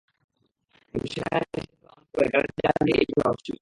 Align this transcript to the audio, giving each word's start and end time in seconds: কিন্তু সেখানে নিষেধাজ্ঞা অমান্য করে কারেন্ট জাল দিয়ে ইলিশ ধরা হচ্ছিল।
কিন্তু 0.89 1.07
সেখানে 1.13 1.39
নিষেধাজ্ঞা 1.43 1.89
অমান্য 1.91 2.11
করে 2.13 2.27
কারেন্ট 2.33 2.55
জাল 2.59 2.77
দিয়ে 2.85 2.97
ইলিশ 2.97 3.09
ধরা 3.15 3.29
হচ্ছিল। 3.33 3.57